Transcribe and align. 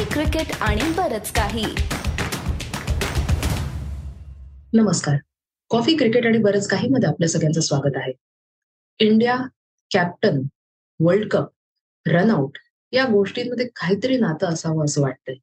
Coffee 0.00 0.12
cricket 0.12 0.56
आणि 0.60 0.82
बरच 0.96 1.32
काही. 1.32 1.64
नमस्कार. 4.72 5.16
कॉफी 5.70 5.96
क्रिकेट 5.96 6.26
आणि 6.26 6.38
बरंच 6.38 6.68
काही 6.68 6.88
मध्ये 6.88 7.08
आपल्या 7.08 7.28
सगळ्यांचं 7.28 7.60
स्वागत 7.60 7.96
आहे. 7.96 8.12
India 8.98 9.36
captain 9.94 10.42
world 11.00 11.28
cup 11.30 11.46
run out 12.06 12.58
या 12.92 13.04
गोष्टींमध्ये 13.04 13.66
काहीतरी 13.66 14.16
नातं 14.16 14.46
असावं 14.46 14.84
असं 14.84 15.02
वाटतंय. 15.02 15.34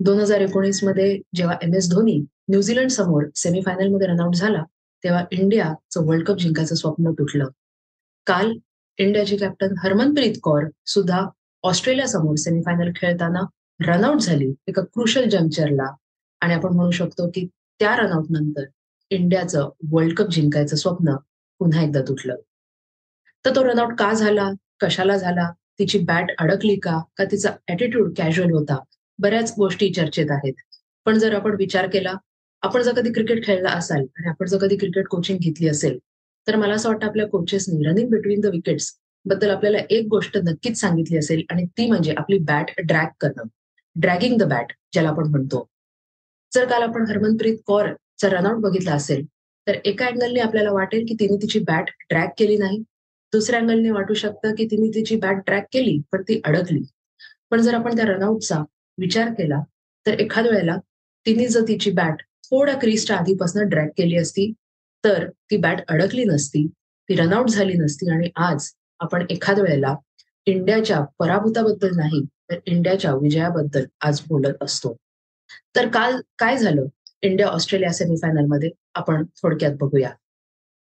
दोन 0.00 0.20
हजार 0.20 0.40
एकोणीसमध्ये 0.40 1.20
जेव्हा 1.34 1.56
एम 1.62 1.74
एस 1.74 1.90
धोनी 1.90 2.24
न्यूझीलंड 2.48 2.90
समोर 2.90 3.24
सेमीफायनलमध्ये 3.36 4.06
रनआउट 4.06 4.34
झाला 4.34 4.62
तेव्हा 5.04 5.24
इंडियाचं 5.30 6.06
वर्ल्ड 6.06 6.26
कप 6.26 6.36
जिंकायचं 6.36 6.74
स्वप्न 6.74 7.12
तुटलं. 7.12 7.48
काल 8.26 8.52
इंडियाची 8.98 9.36
कॅप्टन 9.36 9.74
हरमनप्रीत 9.78 10.34
कौर 10.42 10.62
सुद्धा 10.86 11.26
ऑस्ट्रेलियासमोर 11.62 12.34
सेमीफायनल 12.34 12.90
खेळताना 12.96 13.40
रनआउट 13.86 14.20
झाली 14.20 14.54
एका 14.66 14.82
क्रुशल 14.82 15.28
जंक्चरला 15.28 15.94
आणि 16.40 16.54
आपण 16.54 16.72
म्हणू 16.72 16.90
शकतो 16.90 17.28
की 17.28 17.48
त्या 17.78 17.96
रनआउट 17.96 18.26
नंतर 18.30 18.64
इंडियाचं 19.10 19.68
वर्ल्ड 19.90 20.14
कप 20.16 20.28
जिंकायचं 20.30 20.76
स्वप्न 20.76 21.16
पुन्हा 21.58 21.82
एकदा 21.82 22.00
तुटलं. 22.00 22.36
तर 23.44 23.56
तो 23.56 23.64
रनआउट 23.64 23.98
का 23.98 24.12
झाला? 24.12 24.50
कशाला 24.80 25.16
झाला? 25.16 25.52
तिची 25.78 25.98
बॅट 25.98 26.26
अडकली 26.38 26.76
का? 26.76 27.00
का 27.16 27.24
तिचा 27.24 27.50
ऍटिट्यूड 27.68 28.12
कॅज्युअल 28.16 28.50
होता? 28.50 28.78
बऱ्याच 29.18 29.54
गोष्टी 29.58 29.92
चर्चेत 29.92 30.30
आहेत. 30.30 30.54
पण 31.04 31.18
जर 31.18 31.34
आपण 31.34 31.54
विचार 31.54 31.88
केला 31.88 32.12
आपण 32.62 32.82
जर 32.82 32.94
कधी 32.94 33.12
क्रिकेट 33.12 33.46
खेळला 33.46 33.70
असाल 33.70 34.00
आणि 34.00 34.28
आपण 34.28 34.46
जर 34.46 34.58
कधी 34.58 34.76
क्रिकेट 34.76 35.06
कोचिंग 35.06 35.38
घेतली 35.38 35.68
असेल 35.68 35.98
तर 36.46 36.56
मला 36.56 36.74
असं 36.74 36.88
वाटतं 36.88 37.06
आपल्या 37.06 37.26
कोचेसनी 37.28 37.86
रनिंग 37.86 38.08
बिटवीन 38.10 38.40
द 38.40 38.46
विकेट्सबद्दल 38.46 39.50
आपल्याला 39.50 39.78
एक 39.90 40.06
गोष्ट 40.10 40.38
नक्कीच 40.38 40.80
सांगितली 40.80 41.18
असेल 41.18 41.42
आणि 41.50 41.66
ती 41.66 41.86
म्हणजे 41.86 42.14
आपली 42.16 42.38
बॅट 42.38 42.80
ड्रॅग 42.80 43.06
करणं. 43.20 43.42
ड्रॅगिंग 43.96 44.36
द 44.38 44.42
बॅट 44.42 44.72
ज्याला 44.92 45.08
आपण 45.08 45.28
म्हणतो. 45.30 45.66
जर 46.52 46.64
काल 46.68 46.82
आपण 46.82 47.06
हरमनप्रीत 47.08 47.56
कौरचा 47.66 48.28
रनआउट 48.30 48.60
बघितला 48.62 48.92
असेल 48.94 49.24
तर 49.66 49.76
एका 49.84 50.06
अँगलने 50.06 50.40
आपल्याला 50.40 50.70
वाटेल 50.72 51.04
की 51.08 51.14
तिने 51.20 51.36
तिची 51.42 51.58
बॅट 51.60 51.90
ड्रॅग 52.10 52.28
केली 52.38 52.56
नाही. 52.58 52.82
दुसऱ्या 53.32 53.60
अँगलने 53.60 53.90
वाटू 53.90 54.14
शकतं 54.14 54.54
की 54.54 54.66
तिने 54.66 54.88
तिची 54.94 55.16
बॅट 55.16 55.40
ट्रॅक 55.46 55.66
केली 55.72 55.98
पण 56.12 56.22
ती 56.28 56.40
अडकली. 56.44 56.82
पण 57.50 57.60
जर 57.62 57.74
आपण 57.74 57.96
त्या 57.96 58.04
रनआउटचा 58.06 58.62
विचार 58.98 59.32
केला 59.38 59.60
तर 60.06 60.18
एखाद्या 60.20 60.52
वेळेला 60.52 60.76
तिने 61.26 61.46
जर 61.48 61.62
तिची 61.68 61.90
बॅट 61.90 62.22
थोड्या 62.50 62.74
क्रीजच्या 62.78 63.16
आधीपासून 63.16 63.68
ड्रॅक 63.68 63.90
केली 63.96 64.16
असती 64.16 64.52
तर 65.04 65.28
ती 65.50 65.56
बॅट 65.56 65.80
अडकली 65.88 66.24
नसती 66.24 66.66
ती 67.08 67.16
रनआउट 67.16 67.48
झाली 67.48 67.72
नसती 67.74 68.10
आणि 68.10 68.30
आज 68.36 68.70
आपण 69.00 69.24
एखाद्या 69.30 69.64
वेळेला 69.64 69.94
इंडियाच्या 70.46 71.00
पराभूताबद्दल 71.18 71.96
नाही 71.96 72.24
इंडियाच्या 72.50 73.14
विजयाबद्दल 73.14 73.84
आज 74.00 74.20
बोलत 74.28 74.54
असतो. 74.60 74.96
तर 75.76 75.88
काल 75.88 76.20
काय 76.38 76.56
झालं? 76.56 76.84
इंडिया 77.22 77.48
ऑस्ट्रेलिया 77.48 77.92
सेमीफायनलमध्ये 77.92 78.70
आपण 78.94 79.24
थोडक्यात 79.24 79.72
बघूया. 79.80 80.10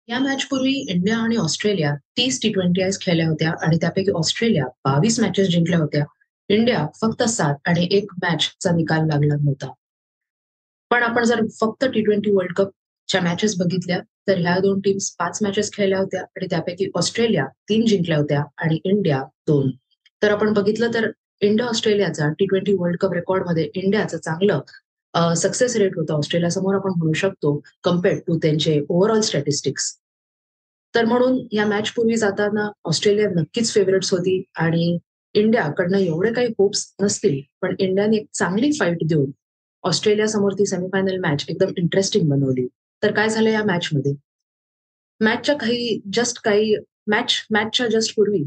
या 0.07 0.19
मॅच 0.19 0.45
पूर्वी 0.45 0.73
इंडिया 0.89 1.17
आणि 1.17 1.35
ऑस्ट्रेलिया 1.35 1.95
तीस 1.95 2.41
टी 2.41 2.51
ट्वेंटी 2.53 2.81
आयज 2.81 2.99
खेळल्या 3.01 3.27
होत्या 3.27 3.51
आणि 3.61 3.77
त्यापैकी 3.77 4.11
ऑस्ट्रेलिया 4.11 4.65
बावीस 4.65 5.19
मॅचेस 5.19 5.47
जिंकल्या 5.47 5.79
होत्या. 5.79 6.05
इंडिया 6.49 6.85
फक्त 7.01 7.23
सात 7.23 7.55
आणि 7.65 7.87
एक 7.91 8.11
मॅचचा 8.23 8.71
निकाल 8.71 9.07
लागला 9.07 9.35
नव्हता. 9.35 9.71
पण 10.89 11.03
आपण 11.03 11.23
जर 11.23 11.45
फक्त 11.61 11.85
टी 11.85 12.01
ट्वेंटी 12.01 12.31
वर्ल्ड 12.31 12.53
कपच्या 12.53 13.21
मॅचेस 13.21 13.57
बघितल्या 13.57 13.99
तर 14.27 14.37
ह्या 14.37 14.57
दोन 14.59 14.79
टीम्स 14.79 15.15
पाच 15.19 15.39
मॅचेस 15.41 15.73
खेळल्या 15.73 15.99
होत्या 15.99 16.21
आणि 16.21 16.47
त्यापैकी 16.49 16.87
ऑस्ट्रेलिया 16.95 17.45
तीन 17.45 17.85
जिंकल्या 17.85 18.17
होत्या 18.17 18.43
आणि 18.57 18.79
इंडिया 18.83 19.23
दोन. 19.47 19.71
तर 20.23 20.31
आपण 20.31 20.53
बघितलं 20.53 20.93
तर 20.93 21.11
इंडिया 21.41 21.67
ऑस्ट्रेलियाचा 21.69 22.29
टी 22.39 22.45
ट्वेंटी 22.45 22.73
वर्ल्ड 22.73 22.97
कप 22.99 23.13
रेकॉर्डमध्ये 23.13 23.69
इंडियाचं 23.73 24.17
चांगलं 24.17 25.33
सक्सेस 25.35 25.75
रेट 25.77 25.97
होतं. 25.97 26.13
ऑस्ट्रेलिया 26.13 26.49
समोर 26.51 26.75
आपण 26.75 26.91
म्हणू 26.97 27.13
शकतो 27.13 27.59
कम्पेअर्ड 27.83 28.19
टू 28.27 28.37
त्यांचे 28.41 28.79
ओव्हरऑल 28.89 29.21
स्टॅटिस्टिक्स 29.21 29.95
तर 30.95 31.05
म्हणून 31.05 31.37
या 31.51 31.65
मॅच 31.67 31.91
पूर्वी 31.91 32.15
जाताना 32.17 32.69
ऑस्ट्रेलिया 32.85 33.29
नक्कीच 33.35 33.73
फेवरेट्स 33.73 34.11
होती 34.13 34.41
आणि 34.57 34.97
इंडियाकडनं 35.35 35.97
एवढे 35.97 36.31
काही 36.33 36.47
होप्स 36.59 36.85
नसतील 37.01 37.39
पण 37.61 37.75
इंडियाने 37.79 38.17
एक 38.17 38.25
चांगली 38.33 38.71
फाईट 38.79 39.03
देऊन 39.07 39.31
ऑस्ट्रेलिया 39.83 40.27
समोर 40.27 40.53
ती 40.53 40.65
सेमीफायनल 40.65 41.17
मॅच 41.19 41.45
एकदम 41.49 41.71
इंटरेस्टिंग 41.77 42.29
बनवली. 42.29 42.67
तर 43.03 43.11
काय 43.11 43.29
झालं 43.29 43.49
या 43.49 43.63
मॅचमध्ये 43.63 44.13
मॅचच्या 45.21 45.55
काही 45.57 45.99
जस्ट 46.13 46.41
काही 46.43 46.75
मॅच 47.07 47.33
मॅचच्या 47.51 47.87
जस्ट 47.87 48.15
पूर्वी 48.15 48.43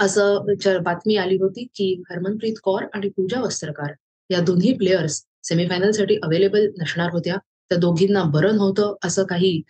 असं 0.00 0.82
बातमी 0.84 1.16
आली 1.16 1.36
होती 1.40 1.64
की 1.76 1.92
हरमनप्रीत 2.10 2.54
कौर 2.62 2.82
आणि 2.94 3.08
पूजा 3.16 3.40
वस्त्रकार 3.40 3.92
या 4.30 4.40
दोन्ही 4.40 4.72
प्लेयर्स 4.78 5.22
सेमीफायनलसाठी 5.44 6.16
अवेलेबल 6.22 6.66
नसणार 6.80 7.10
होत्या. 7.12 7.36
त्या 7.70 7.78
दोघींना 7.78 8.22
बरं 8.32 8.56
नव्हतं 8.56 8.94
असं 9.04 9.24
काही 9.24 9.60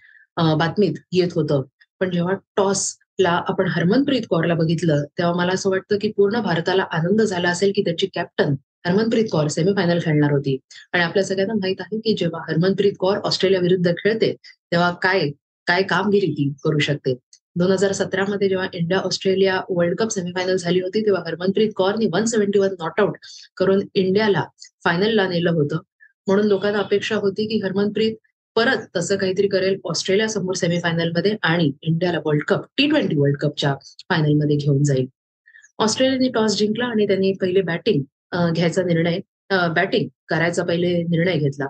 बातमीत 0.58 0.94
येत 1.12 1.32
होतं. 1.34 1.62
पण 2.00 2.10
जेव्हा 2.10 2.34
टॉस 2.56 2.96
ला 3.20 3.30
आपण 3.48 3.66
हरमनप्रीत 3.70 4.22
कौरला 4.30 4.54
बघितलं 4.54 5.02
तेव्हा 5.18 5.34
मला 5.36 5.52
असं 5.52 5.70
वाटतं 5.70 5.98
की 6.00 6.10
पूर्ण 6.16 6.40
भारताला 6.42 6.84
आनंद 6.92 7.22
झाला 7.22 7.48
असेल 7.50 7.72
की 7.76 7.82
त्याची 7.82 8.06
कॅप्टन 8.14 8.54
हरमनप्रीत 8.86 9.24
कौर 9.32 9.46
सेमीफायनल 9.48 9.98
खेळणार 10.04 10.32
होती. 10.32 10.56
आणि 10.92 11.02
आपल्या 11.02 11.24
सगळ्यांना 11.24 11.54
माहीत 11.54 11.80
आहे 11.80 11.98
की 12.00 12.14
जेव्हा 12.18 12.40
हरमनप्रीत 12.48 12.92
कौर 13.00 13.18
ऑस्ट्रेलिया 13.24 13.60
विरुद्ध 13.60 13.92
खेळते 13.98 14.32
तेव्हा 14.72 14.90
काय 15.02 15.28
काय 15.66 15.82
कामगिरी 15.82 16.32
ती 16.32 16.48
करू 16.64 16.78
शकते. 16.78 17.14
दोन 17.56 17.70
हजार 17.72 17.92
सतरामध्ये 17.92 18.48
जेव्हा 18.48 18.66
India 18.74 18.98
Australia 19.04 19.60
world 19.68 19.96
cup 19.98 20.08
semifinal 20.10 20.56
झाली 20.56 20.80
होती 20.80 21.00
तेव्हा 21.06 21.22
Harmanpreet 21.26 21.70
कौरनी 21.76 22.06
one 22.12 22.24
seventy 22.24 22.58
one 22.58 22.74
not 22.80 23.00
out 23.00 23.16
करून 23.56 23.82
इंडियाला 23.94 24.44
फायनलला 24.84 25.26
नेलं 25.28 25.50
होतं. 25.50 25.78
म्हणून 26.26 26.46
लोकांना 26.46 26.78
अपेक्षा 26.78 27.16
होती 27.16 27.46
की 27.46 27.60
हरमनप्रीत 27.64 28.14
परत 28.56 28.86
तसं 28.96 29.16
काहीतरी 29.16 29.48
करेल 29.48 29.78
ऑस्ट्रेलिया 29.84 30.28
समोर 30.28 30.54
सेमीफायनलमध्ये 30.54 31.36
आणि 31.42 31.70
इंडियाला 31.82 32.18
world 32.24 32.44
cup 32.48 32.64
T 32.78 32.88
twenty 32.88 33.16
world 33.16 33.36
कपच्या 33.40 33.74
फायनलमध्ये 34.10 34.56
घेऊन 34.56 34.82
जाईल. 34.82 35.06
ऑस्ट्रेलियाने 35.78 36.28
टॉस 36.28 36.56
जिंकला 36.58 36.84
आणि 36.84 37.06
त्यांनी 37.06 37.32
पहिले 37.40 37.62
बॅटिंग 37.62 38.02
घ्यायचा 38.52 38.82
निर्णय 38.82 39.18
बॅटिंग 39.76 40.08
करायचा 40.28 40.64
पहिले 40.64 40.92
निर्णय 41.02 41.38
घेतला. 41.38 41.66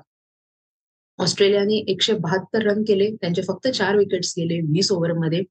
ऑस्ट्रेलियाने 1.19 1.77
एकशे 1.89 2.12
बहात्तर 2.15 2.62
रन 2.62 2.83
केले. 2.83 3.11
त्यांचे 3.21 3.43
फक्त 3.43 3.69
चार 3.69 3.97
विकेट्स 3.97 4.34
गेले 4.39 4.61
वीस 4.61 4.91
ओव्हरमध्ये 4.93 5.43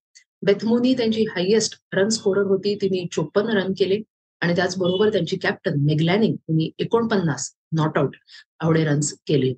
बेथमुनी 0.45 0.93
त्यांची 0.93 1.23
हायएस्ट 1.23 1.79
रन 1.93 2.07
स्कोरर 2.09 2.43
होती. 2.43 2.75
तिने 2.75 3.05
चोपन्न 3.11 3.57
रन 3.57 3.73
केले. 3.77 4.01
आणि 4.41 4.55
त्याचबरोबर 4.55 5.09
त्यांची 5.09 5.37
कॅप्टन 5.37 5.73
मेगलॅनिंग 5.77 6.35
तिने 6.35 6.69
एकोणपन्नास 6.79 7.49
नॉट 7.71 7.97
आउट 7.97 8.15
एवढे 8.63 8.83
रन्स 8.85 9.13
केले. 9.27 9.53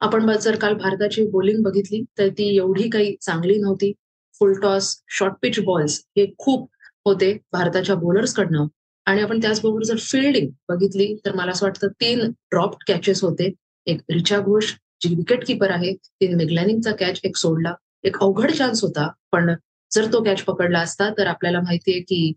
आपण 0.00 0.30
जर 0.36 0.56
काल 0.56 0.74
भारताची 0.74 1.26
बॉलिंग 1.30 1.62
बघितली 1.62 2.02
तर 2.18 2.28
ती 2.28 2.56
एवढी 2.56 2.88
काही 2.88 3.14
चांगली 3.20 3.58
नव्हती. 3.58 3.92
Full 4.38 4.52
toss 4.60 4.96
short 5.08 5.34
pitch 5.42 5.58
balls 5.60 6.02
हे 6.16 6.26
खूप 6.38 6.70
होते 7.04 7.32
भारताच्या 7.52 7.94
बॉलर्सकडनं 7.96 8.66
आणि 9.06 9.20
आपण 9.22 9.40
त्याचबरोबर 9.42 9.82
जर 9.82 9.96
फिल्डिंग 9.96 10.50
बघितली 10.68 11.14
तर 11.24 11.34
मला 11.34 11.50
असं 11.50 11.66
वाटतं 11.66 11.88
तीन 12.00 12.20
ड्रॉप 12.50 12.74
कॅचेस 12.86 13.22
होते. 13.24 13.52
एक 13.86 14.00
रिचा 14.10 14.38
घोष 14.38 14.72
जी 15.02 15.14
विकेट 15.14 15.44
किपर 15.46 15.70
आहे 15.70 15.92
तिने 15.94 16.34
मेगलॅनिंगचा 16.34 16.92
कॅच 16.98 17.20
एक 17.24 17.36
सोडला. 17.36 17.74
एक 18.04 18.16
अवघड 18.22 18.50
चान्स 18.50 18.82
होता 18.82 19.08
पण 19.32 19.54
जर 19.90 20.12
तो 20.12 20.22
कॅच 20.24 20.42
पकडला 20.42 20.80
असता 20.80 21.08
तर 21.18 21.26
आपल्याला 21.26 21.60
माहितीये 21.60 22.00
की 22.00 22.32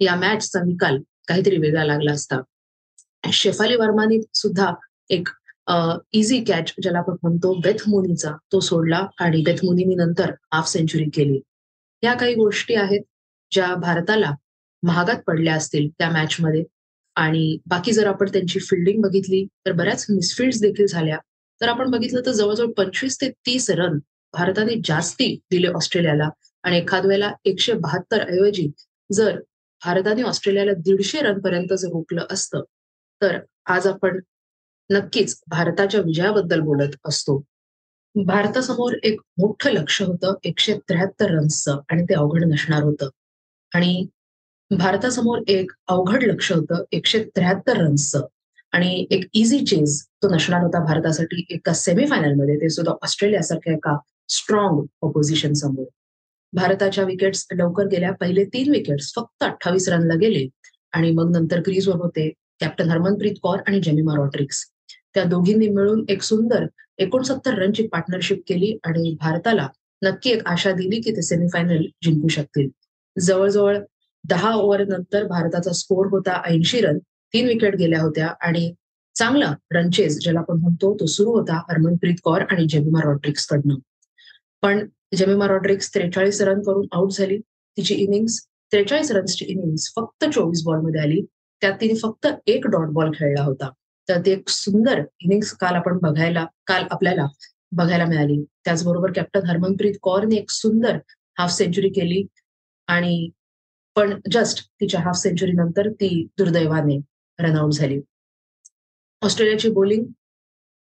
या 0.00 0.14
मॅचचा 0.16 0.60
निकाल 0.66 0.98
काहीतरी 1.28 1.56
वेगळा 1.56 1.84
लागला 1.84 2.12
असता. 2.12 2.40
शेफाली 3.32 3.76
वर्माने 3.76 4.20
सुद्धा 4.34 4.72
एक 5.10 5.28
इझी 6.12 6.42
कॅच 6.44 6.72
ज्याला 6.82 6.98
आपण 6.98 7.16
म्हणतो 7.22 7.54
बेथमुनीचा 7.64 8.30
तो 8.52 8.60
सोडला 8.60 9.06
आणि 9.20 9.42
बेथमुनीनी 9.42 9.94
नंतर 9.94 10.30
हाफ 10.52 10.68
सेंचुरी 10.68 11.08
केली. 11.14 11.40
या 12.02 12.14
काही 12.14 12.34
गोष्टी 12.34 12.74
आहेत 12.74 13.00
ज्या 13.52 13.74
भारताला 13.74 14.30
महागात 14.82 15.20
पडल्या 15.26 15.54
असतील 15.54 15.88
त्या 15.98 16.10
मॅचमध्ये 16.10 16.64
आणि 17.16 17.58
बाकी 17.66 17.92
जर 17.92 18.06
आपण 18.06 18.28
त्यांची 18.32 18.58
फिल्डिंग 18.60 19.02
बघितली 19.02 19.44
तर 19.66 19.72
बऱ्याच 19.72 20.06
मिसफिल्ड 20.10 20.54
देखील 20.60 20.86
झाल्या. 20.86 21.18
तर 21.62 21.68
आपण 21.68 21.90
बघितलं 21.90 22.20
तर 22.26 22.32
जवळजवळ 22.32 22.72
पंचवीस 22.72 23.20
ते 23.20 23.30
तीस 23.30 23.70
रन 23.70 23.98
भारताने 24.32 24.74
जास्ती 24.84 25.40
दिले 25.50 25.68
ऑस्ट्रेलियाला. 25.68 26.28
आणि 26.62 26.78
एखाद 26.78 27.06
वेळेला 27.06 27.32
एकशे 27.44 27.72
बहात्तर 27.72 28.28
ऐवजी 28.28 28.70
जर 29.12 29.40
भारताने 29.84 30.22
ऑस्ट्रेलियाला 30.22 30.72
दीडशे 30.72 31.20
रन 31.20 31.38
पर्यंत 31.38 31.72
जर 31.72 31.88
रोखलं 31.88 32.26
असतं 32.30 32.62
तर 33.22 33.38
आज 33.66 33.86
आपण 33.86 34.20
नक्कीच 34.90 35.40
भारताच्या 35.46 36.00
विजयाबद्दल 36.00 36.60
बोलत 36.60 36.96
असतो. 37.04 37.42
भारतासमोर 38.14 38.92
एक 39.02 39.20
मोठं 39.38 39.70
लक्ष 39.70 40.02
होतं 40.02 40.34
एकशे 40.44 40.78
त्र्याहत्तर 40.78 41.30
रन्सचं 41.30 41.80
आणि 41.90 42.04
ते 42.04 42.14
अवघड 42.14 42.44
नसणार 42.44 42.82
होतं. 42.82 43.08
आणि 43.74 44.06
भारतासमोर 44.70 45.38
एक 45.48 45.70
अवघड 45.86 46.22
लक्ष 46.22 46.52
होतं 46.52 46.84
एकशे 46.92 47.24
त्र्याहत्तर 47.24 47.76
रन्सचं 47.76 48.26
आणि 48.72 49.06
एक 49.10 49.24
इझी 49.34 49.64
चेज 49.66 50.02
तो 50.02 50.34
नसणार 50.34 50.62
होता 50.62 50.84
भारतासाठी 50.84 51.46
एका 51.50 51.72
सेमीफायनलमध्ये 51.72 52.56
ते 52.56 52.68
सुद्धा 52.68 52.92
ऑस्ट्रेलियासारख्या 53.02 53.72
एका 53.72 53.98
स्ट्रॉंग 54.28 54.86
ऑपोजिशन 55.02 55.52
समोर. 55.52 55.84
भारताच्या 56.52 57.04
विकेट्स 57.04 57.46
लवकर 57.52 57.86
गेल्या. 57.86 58.12
पहिले 58.12 58.44
तीन 58.44 58.70
विकेट्स 58.70 59.12
फक्त 59.16 59.44
अठ्ठावीस 59.44 59.88
रनला 59.88 60.14
गेले. 60.14 60.48
आणि 60.92 61.10
मग 61.10 61.30
नंतर 61.30 61.60
क्रीजवर 61.60 61.94
होते. 61.94 62.32
कॅप्टन 62.60 62.90
हरमनप्रीत 62.90 63.34
कौर 63.42 63.58
आणि 63.66 63.80
जेमिमा 63.80 64.14
रॉड्रिक्स 64.16 64.64
त्या 65.14 65.24
दोघींनी 65.24 65.68
मिळून 65.68 66.04
एक 66.08 66.22
सुंदर 66.22 66.66
एकोणसत्तर 66.98 67.54
रनची 67.54 67.86
पार्टनरशिप 67.86 68.42
केली 68.48 68.78
आणि 68.84 69.16
भारताला 69.20 69.68
नक्की 70.02 70.30
एक 70.30 70.46
आशा 70.46 70.72
दिली 70.72 71.00
की 71.00 71.10
ते 71.10 71.22
सेमीफायनल 71.22 71.84
जिंकू 72.02 72.28
शकतील. 72.28 72.68
जवळजवळ 73.20 73.78
दहा 74.28 74.54
ओव्हर 74.54 74.84
नंतर 74.84 75.26
भारताचा 75.26 75.72
स्कोर 75.72 76.06
होता 76.06 76.42
ऐंशी 76.44 76.80
रन. 76.80 76.98
तीन 77.34 77.46
विकेट 77.46 77.76
गेल्या 77.76 78.00
होत्या 78.02 78.26
आणि 78.40 78.72
चांगला 79.14 79.54
रनचेज 79.72 80.18
ज्याला 80.20 80.38
आपण 80.38 80.58
म्हणतो 80.60 80.96
तो 81.00 81.06
सुरू 81.06 81.30
होता 81.30 81.56
हरमनप्रीत 81.56 82.14
कौर 82.24 82.42
आणि 82.50 82.66
जेमिमा 82.68 83.00
रॉड्रिक्स 83.04 83.46
कडनं. 83.46 83.74
पण 84.62 84.86
जेमिमा 85.16 85.46
रॉड्रिक्स 85.46 85.94
त्रेचाळीस 85.94 86.40
रन 86.40 86.62
करून 86.62 86.86
आउट 86.92 87.12
झाली. 87.12 87.38
तिची 87.76 87.94
इनिंग्स 87.94 88.46
त्रेचाळीस 88.72 89.10
रन्सची 89.10 89.44
इनिंग्स 89.44 89.92
फक्त 89.96 90.24
चोवीस 90.24 90.62
बॉलमध्ये 90.64 91.00
आली. 91.00 91.20
त्यात 91.60 91.72
तिने 91.80 91.94
फक्त 91.94 92.26
एक 92.46 92.66
डॉट 92.66 92.88
बॉल 92.88 93.10
खेळला 93.14 93.42
होता. 93.42 93.70
तर 94.08 94.20
ते 94.26 94.32
एक 94.32 94.48
सुंदर 94.48 95.02
इनिंग्स 95.20 95.52
काल 95.52 95.74
आपण 95.74 95.98
बघायला 96.02 96.46
काल 96.66 96.84
आपल्याला 96.90 97.26
बघायला 97.72 98.04
मिळाली. 98.04 98.44
त्याचबरोबर 98.64 99.12
कॅप्टन 99.12 99.46
हरमनप्रीत 99.46 99.94
कौरने 100.02 100.36
एक 100.36 100.50
सुंदर 100.50 100.98
हाफ 101.38 101.50
सेंचुरी 101.50 101.88
केली 101.88 102.26
आणि 102.86 103.28
पण 103.96 104.20
जस्ट 104.32 104.66
तिच्या 104.80 105.00
हाफ 105.00 105.16
सेंचुरी 105.16 105.52
नंतर 105.52 105.88
ती 105.90 106.26
दुर्दैवाने 106.38 107.00
रनआउट 107.42 107.72
झाली. 107.72 108.00
ऑस्ट्रेलियाची 109.22 109.70
बॉलिंग 109.70 110.04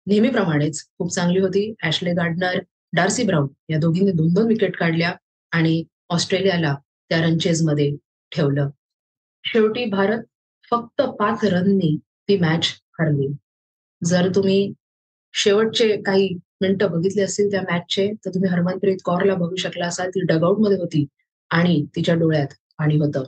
नेहमीप्रमाणेच 0.07 0.85
खूप 0.97 1.11
चांगली 1.11 1.39
होती. 1.39 1.73
ऍशले 1.83 2.13
गार्डनर 2.13 2.59
डार्सी 2.93 3.23
ब्राऊन 3.23 3.47
या 3.69 3.79
दोघींनी 3.79 4.11
दोन 4.11 4.33
दोन 4.33 4.47
विकेट 4.47 4.77
काढल्या 4.77 5.15
आणि 5.51 5.83
ऑस्ट्रेलियाला 6.09 6.75
त्या 7.09 7.21
रनचेजमध्ये 7.21 7.95
ठेवलं. 8.35 8.69
शेवटी 9.43 9.85
भारत 9.85 10.23
फक्त 10.71 11.01
पाच 11.01 11.39
रननी 11.43 11.97
ती 11.97 12.37
मॅच 12.37 12.65
हरली. 12.99 13.27
जर 14.03 14.31
तुम्ही 14.35 14.73
शेवटचे 15.33 16.01
काही 16.01 16.29
मिनिटं 16.61 16.91
बघितले 16.91 17.21
असतील 17.21 17.51
त्या 17.51 17.61
मॅचचे 17.61 18.11
तर 18.25 18.29
तुम्ही 18.29 18.49
हरमनप्रीत 18.49 18.97
कौरला 19.03 19.35
बघू 19.35 19.55
शकला 19.55 19.87
असाल. 19.87 20.09
ती 20.09 20.21
डगआउटमध्ये 20.21 20.77
होती 20.77 21.05
आणि 21.49 21.85
तिच्या 21.95 22.15
डोळ्यात 22.15 22.47
पाणी 22.77 22.97
होतं. 22.97 23.23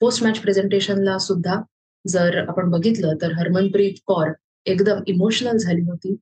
पोस्ट 0.00 0.22
मॅच 0.22 0.38
प्रेझेंटेशनला 0.38 1.18
सुद्धा 1.18 1.60
जर 2.04 2.38
आपण 2.48 2.70
बघितलं 2.70 3.14
तर 3.22 3.32
हरमनप्रीत 3.32 3.94
कौर 4.06 4.30
एकदम 4.66 5.00
इमोशनल 5.06 5.56
झाली 5.56 5.80
होती. 5.80 6.14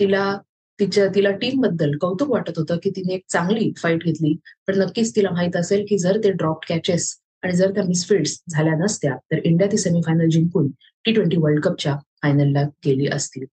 तिला 0.00 0.38
तिच्या 0.78 1.06
तिला 1.14 1.30
टीमबद्दल 1.30 1.96
कौतुक 2.00 2.30
वाटत 2.30 2.58
होतं 2.58 2.76
की 2.82 2.90
तिने 2.90 3.14
एक 3.14 3.22
चांगली 3.28 3.72
फाईट 3.76 4.04
घेतली. 4.04 4.34
पण 4.66 4.78
नक्कीच 4.78 5.14
तिला 5.16 5.30
माहीत 5.30 5.56
असेल 5.56 5.84
की 5.88 5.98
जर 5.98 6.18
ते 6.24 6.30
ड्रॉप 6.32 6.64
कॅचेस 6.68 7.14
आणि 7.42 7.52
जर 7.52 7.70
त्या 7.70 7.84
मिसफिल्ड्स 7.84 8.40
झाल्या 8.48 8.74
नसत्या 8.74 9.16
तर 9.32 9.38
इंडिया 9.44 9.70
ती 9.72 9.76
सेमीफायनल 9.76 10.28
जिंकून 10.28 10.68
टी 11.04 11.12
ट्वेंटी 11.12 11.36
वर्ल्ड 11.36 11.62
कपच्या 11.64 11.96
फायनलला 12.22 12.62
गेली 12.84 13.06
असतील 13.06 13.44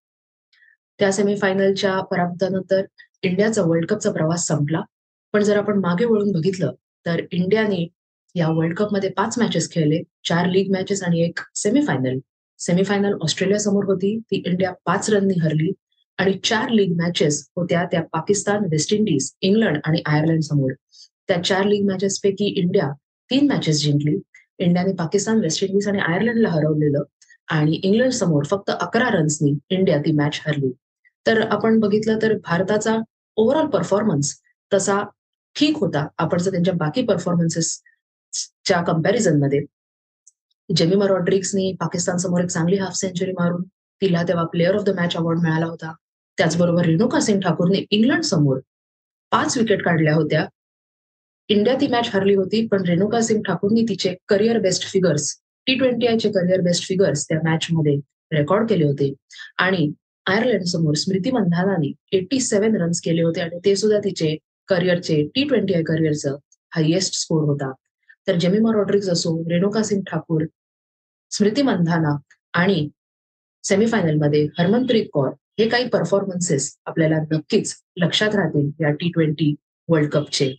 त्या 1.00 1.12
सेमीफायनलच्या 1.12 2.00
पराभूतानंतर 2.02 2.82
इंडियाचा 3.22 3.62
वर्ल्ड 3.62 3.86
कपचा 3.86 4.12
प्रवास 4.12 4.48
संपला. 4.48 4.82
पण 5.34 5.44
जर 5.44 5.58
आपण 5.58 5.80
मागे 5.80 6.06
वळून 6.06 6.32
बघितलं 6.32 6.72
तर 7.06 7.22
इंडियाने 7.32 7.88
या 8.36 8.50
वर्ल्ड 8.50 8.76
कपमध्ये 8.78 9.10
पाच 9.10 9.38
मॅचेस 9.40 9.72
खेळले. 9.72 10.02
चार 10.24 10.50
लीग 10.50 10.72
मॅचेस 10.72 11.04
आणि 11.04 11.22
एक 11.22 11.40
सेमीफायनल 11.56 12.18
सेमीफायनल 12.60 13.14
ऑस्ट्रेलिया 13.22 13.60
समोर 13.60 13.86
होती. 13.86 14.18
ती 14.20 14.42
इंडिया 14.46 14.72
पाच 14.86 15.10
रननी 15.10 15.40
हरली 15.42 15.72
आणि 16.18 16.34
चार 16.44 16.70
लीग 16.70 16.96
मॅचेस 16.98 17.48
होत्या 17.56 17.86
त्या 17.92 18.02
पाकिस्तान 18.14 18.66
वेस्ट 18.72 18.94
इंडिज 18.94 19.32
इंग्लंड 19.42 19.78
आणि 19.86 20.02
आयर्लंड 20.06 20.42
समोर. 20.42 20.72
त्या 21.28 21.44
चार 21.44 21.66
लीग 21.66 21.86
मॅचेस 21.86 22.20
पैकी 22.20 22.46
इंडिया 22.46 22.92
तीन 23.32 23.48
मॅचेस 23.48 23.82
जिंकली. 23.82 24.18
इंडियाने 24.58 24.94
पाकिस्तान 24.94 25.40
वेस्ट 25.40 25.64
इंडिज 25.64 25.88
आणि 25.88 26.00
आयर्लंडला 26.00 26.50
हरवलेलं 26.50 27.04
आणि 27.52 27.80
इंग्लंड 27.84 28.12
समोर 28.12 28.44
फक्त 28.44 28.70
अकरा 28.70 29.10
रन्सनी 29.10 29.54
इंडिया 29.70 29.98
ती 30.00 30.12
मॅच 30.12 30.40
हरली. 30.48 30.72
तर 31.28 31.42
आपण 31.42 31.80
बघितलं 31.80 32.18
तर 32.22 32.34
भारताचा 32.38 32.98
ओव्हरऑल 33.36 33.68
परफॉर्मन्स 33.68 34.36
तसा 34.74 35.02
ठीक 35.56 35.78
होता. 35.78 36.08
आपण 36.18 36.38
जर 36.38 36.52
त्यांच्या 36.52 36.74
बाकी 36.74 37.02
परफॉर्मन्सेस 37.02 37.80
च्या 38.66 38.82
कंपॅरिझनमध्ये 38.82 39.62
जेमिमा 40.76 41.08
रॉड्रिक्सनी 41.08 41.72
पाकिस्तान 41.80 42.18
समोर 42.18 42.42
एक 42.42 42.50
चांगली 42.50 42.78
हाफ 42.78 42.96
सेंचुरी 42.96 43.32
मारून 43.32 43.64
तिला 44.02 44.24
तेव्हा 44.28 44.46
player 44.46 44.76
of 44.76 44.84
the 44.84 44.90
match 44.90 45.16
award 45.16 45.40
मिळाला 45.40 45.66
होता. 45.66 45.94
त्याचबरोबर 46.38 46.86
रेणुका 46.86 47.20
सिंग 47.20 47.40
ठाकूरने 47.40 47.84
इंग्लंड 47.90 48.24
समोर 48.24 48.60
पाच 49.32 49.58
विकेट 49.58 49.84
काढल्या 49.84 50.14
होत्या. 50.16 50.46
इंडिया 51.50 51.76
ती 51.82 51.88
मॅच 51.88 52.10
हरली 52.14 52.34
होती 52.36 52.66
पण 52.68 52.86
रेणुका 52.86 53.22
सिंग 53.22 53.42
ठाकूरनी 53.44 53.84
तिचे 53.90 54.16
career 54.28 54.60
best 54.60 54.88
figures 54.92 55.34
T 55.68 55.76
twenty 55.76 56.08
आयचे 56.08 56.30
करिअर 56.30 56.62
बेस्ट 56.62 56.88
फिगर्स 56.88 57.28
त्या 57.30 57.38
मॅच 57.44 57.68
मध्ये 57.72 57.96
रेकॉर्ड 58.32 58.70
केले 58.70 58.86
होते. 58.86 59.14
आणि 59.58 59.92
आयर्लंड 60.26 60.64
समोर 60.64 60.94
स्मृती 60.94 61.32
मंधानाने 61.32 61.92
एटी 62.12 62.40
सेव्हन 62.40 62.76
रन्स 62.76 63.02
केले 63.02 63.22
होते 63.22 63.42
आणि 63.42 63.60
ते 63.66 63.76
सुद्धा 63.76 64.00
तिचे 64.00 64.36
करिअरचे 64.68 65.24
टी 65.36 65.44
ट्वेंटी 65.44 65.74
आय 65.74 65.84
करिअरचं 65.84 66.38
हायएस्ट 66.76 67.16
स्कोर 67.16 67.44
होता. 67.44 67.72
तर 68.28 68.36
जेमिमा 68.36 68.72
रॉड्रिक्स 68.74 69.10
असो 69.10 69.44
रेणुका 69.50 69.84
सिंग 69.84 70.02
ठाकूर 70.02 70.44
स्मृती 71.32 71.62
मंधाना 71.62 72.18
आणि 72.54 72.90
सेमीफायनलमध्ये 73.64 74.48
हरमनप्रीत 74.60 75.06
कौर 75.14 75.30
हे 75.60 75.70
काही 75.70 75.88
परफॉर्मन्सेस 75.88 76.78
आपल्याला 76.86 77.18
नक्कीच 77.32 77.82
लक्षात 77.98 78.36
राहतील 78.36 78.72
या 78.80 78.92
टी 78.92 79.10
ट्वेंटी 79.10 79.56
वर्ल्ड 79.88 80.12
कपचे 80.12 80.56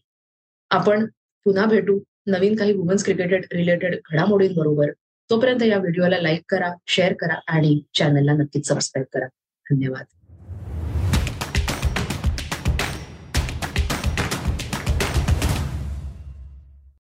आपण 0.71 1.07
पुन्हा 1.45 1.67
भेटू. 1.67 1.99
नवीन 2.27 2.57
काही 2.57 2.73
वुमन्स 2.73 3.05
क्रिकेटेड 3.05 3.45
रिलेटेड 3.53 4.01
घडामोडींबरोबर. 4.13 4.91
तोपर्यंत 5.31 5.63
या 5.63 5.79
व्हिडिओला 5.79 6.21
लाईक 6.21 6.43
करा 6.49 6.75
शेअर 6.87 7.13
करा 7.13 7.35
आणि 7.47 7.81
चॅनलला 7.95 8.33
नक्कीच 8.33 8.69
सबस्क्राईब 8.69 9.07
करा. 9.13 9.27
धन्यवाद. 9.71 10.05